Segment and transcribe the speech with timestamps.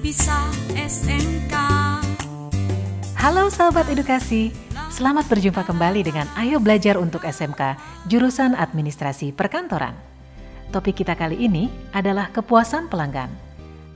[0.00, 1.52] bisa SMK.
[3.20, 4.56] Halo sahabat edukasi,
[4.88, 7.76] selamat berjumpa kembali dengan Ayo Belajar untuk SMK,
[8.08, 9.92] jurusan Administrasi Perkantoran.
[10.72, 13.28] Topik kita kali ini adalah kepuasan pelanggan.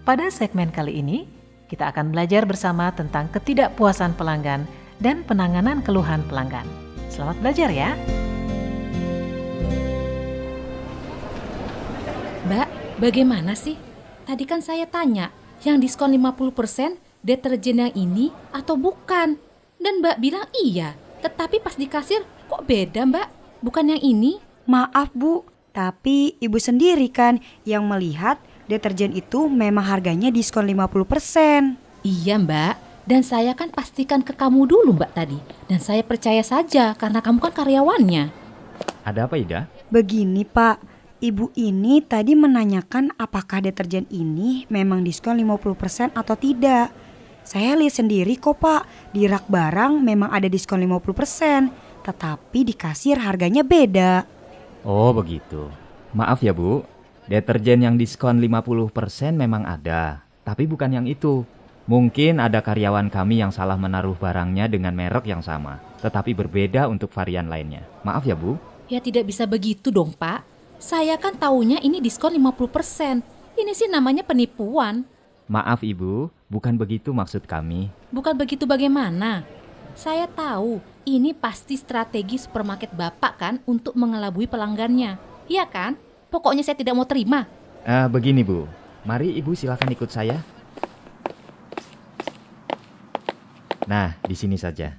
[0.04, 1.24] Pada segmen kali ini,
[1.72, 4.68] kita akan belajar bersama tentang ketidakpuasan pelanggan
[5.00, 6.68] dan penanganan keluhan pelanggan.
[7.08, 7.96] Selamat belajar ya!
[12.44, 12.68] Mbak,
[13.00, 13.80] bagaimana sih?
[14.28, 15.32] Tadi kan saya tanya,
[15.64, 19.40] yang diskon 50% deterjen yang ini atau bukan?
[19.80, 20.92] Dan Mbak bilang iya,
[21.24, 23.28] tetapi pas di kasir kok beda Mbak?
[23.64, 24.40] Bukan yang ini?
[24.64, 25.44] Maaf Bu,
[25.76, 31.76] tapi Ibu sendiri kan yang melihat deterjen itu memang harganya diskon 50%.
[32.04, 32.74] Iya Mbak,
[33.04, 35.36] dan saya kan pastikan ke kamu dulu Mbak tadi.
[35.68, 38.32] Dan saya percaya saja karena kamu kan karyawannya.
[39.04, 39.68] Ada apa Ida?
[39.92, 40.80] Begini Pak,
[41.24, 46.92] Ibu ini tadi menanyakan apakah deterjen ini memang diskon 50% atau tidak.
[47.48, 53.16] Saya lihat sendiri kok pak, di rak barang memang ada diskon 50%, tetapi di kasir
[53.16, 54.28] harganya beda.
[54.84, 55.72] Oh begitu.
[56.12, 56.84] Maaf ya Bu,
[57.24, 58.92] deterjen yang diskon 50%
[59.32, 61.48] memang ada, tapi bukan yang itu.
[61.88, 67.08] Mungkin ada karyawan kami yang salah menaruh barangnya dengan merek yang sama, tetapi berbeda untuk
[67.16, 67.80] varian lainnya.
[68.04, 68.60] Maaf ya Bu.
[68.92, 70.53] Ya tidak bisa begitu dong Pak.
[70.84, 73.24] Saya kan taunya ini diskon 50%.
[73.56, 75.08] Ini sih namanya penipuan.
[75.48, 77.88] Maaf Ibu, bukan begitu maksud kami.
[78.12, 79.48] Bukan begitu bagaimana?
[79.96, 85.16] Saya tahu ini pasti strategi supermarket Bapak kan untuk mengelabui pelanggannya.
[85.48, 85.96] Iya kan?
[86.28, 87.48] Pokoknya saya tidak mau terima.
[87.88, 88.68] Uh, begini Bu,
[89.08, 90.36] mari Ibu silakan ikut saya.
[93.88, 94.92] Nah, di sini saja.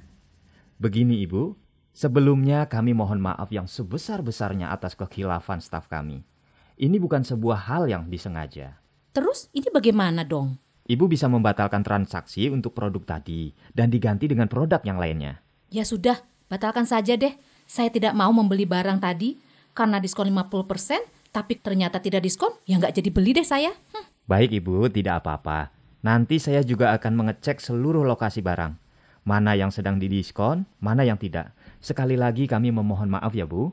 [0.81, 1.53] Begini Ibu,
[1.95, 6.27] Sebelumnya kami mohon maaf yang sebesar-besarnya atas kekhilafan staf kami.
[6.75, 8.75] Ini bukan sebuah hal yang disengaja.
[9.15, 10.59] Terus ini bagaimana dong?
[10.91, 15.39] Ibu bisa membatalkan transaksi untuk produk tadi dan diganti dengan produk yang lainnya.
[15.71, 16.19] Ya sudah,
[16.51, 17.31] batalkan saja deh.
[17.63, 19.39] Saya tidak mau membeli barang tadi
[19.71, 23.71] karena diskon 50%, tapi ternyata tidak diskon, ya nggak jadi beli deh saya.
[23.71, 24.05] Hm.
[24.27, 25.71] Baik Ibu, tidak apa-apa.
[26.03, 28.84] Nanti saya juga akan mengecek seluruh lokasi barang.
[29.25, 31.49] Mana yang sedang didiskon, mana yang tidak
[31.85, 33.69] Sekali lagi kami memohon maaf ya Bu.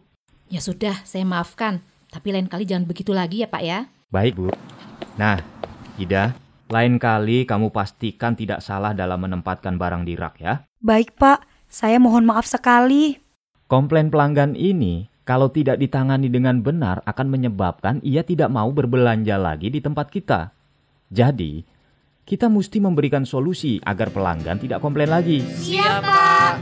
[0.52, 1.80] Ya sudah, saya maafkan.
[2.12, 3.88] Tapi lain kali jangan begitu lagi ya Pak ya.
[4.12, 4.52] Baik Bu.
[5.16, 5.40] Nah,
[5.96, 6.36] Ida,
[6.68, 10.60] lain kali kamu pastikan tidak salah dalam menempatkan barang di rak ya.
[10.84, 13.16] Baik Pak, saya mohon maaf sekali.
[13.64, 19.72] Komplain pelanggan ini kalau tidak ditangani dengan benar akan menyebabkan ia tidak mau berbelanja lagi
[19.72, 20.52] di tempat kita.
[21.08, 21.64] Jadi,
[22.22, 25.42] kita mesti memberikan solusi agar pelanggan tidak komplain lagi.
[25.42, 26.58] Siapa?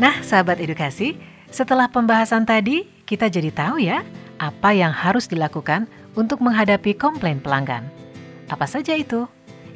[0.00, 1.20] Nah, sahabat edukasi,
[1.52, 4.00] setelah pembahasan tadi, kita jadi tahu ya
[4.40, 5.84] apa yang harus dilakukan
[6.16, 7.84] untuk menghadapi komplain pelanggan.
[8.48, 9.28] Apa saja itu?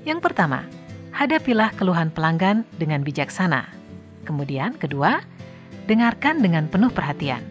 [0.08, 0.64] Yang pertama,
[1.12, 3.68] hadapilah keluhan pelanggan dengan bijaksana.
[4.24, 5.20] Kemudian, kedua,
[5.84, 7.44] dengarkan dengan penuh perhatian.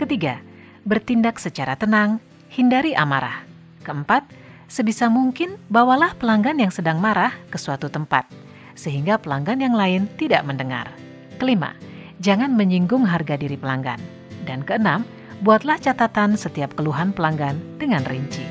[0.00, 0.40] Ketiga,
[0.84, 2.20] bertindak secara tenang,
[2.52, 3.42] hindari amarah.
[3.84, 4.28] Keempat,
[4.68, 8.28] sebisa mungkin bawalah pelanggan yang sedang marah ke suatu tempat,
[8.76, 10.92] sehingga pelanggan yang lain tidak mendengar.
[11.40, 11.72] Kelima,
[12.20, 13.98] jangan menyinggung harga diri pelanggan.
[14.44, 15.08] Dan keenam,
[15.40, 18.44] buatlah catatan setiap keluhan pelanggan dengan rinci.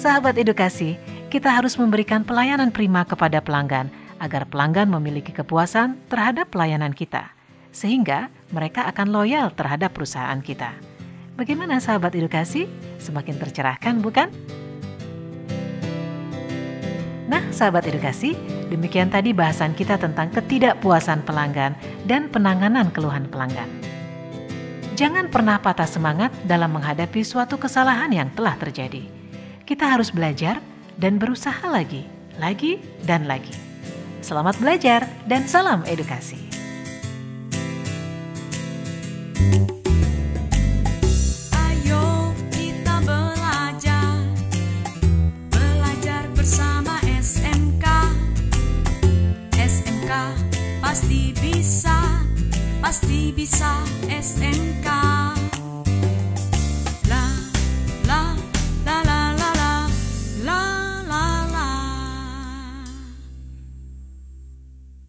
[0.00, 0.96] Sahabat edukasi,
[1.28, 7.28] kita harus memberikan pelayanan prima kepada pelanggan agar pelanggan memiliki kepuasan terhadap pelayanan kita,
[7.70, 10.74] sehingga mereka akan loyal terhadap perusahaan kita.
[11.38, 12.68] Bagaimana sahabat edukasi?
[13.00, 14.28] Semakin tercerahkan, bukan?
[17.30, 18.34] Nah, sahabat edukasi,
[18.68, 23.70] demikian tadi bahasan kita tentang ketidakpuasan pelanggan dan penanganan keluhan pelanggan.
[24.98, 29.06] Jangan pernah patah semangat dalam menghadapi suatu kesalahan yang telah terjadi.
[29.64, 30.60] Kita harus belajar
[30.98, 32.04] dan berusaha lagi,
[32.36, 33.54] lagi, dan lagi.
[34.20, 36.59] Selamat belajar dan salam edukasi.
[50.90, 51.98] Pasti bisa,
[52.82, 53.78] pasti bisa
[54.10, 55.09] SMK.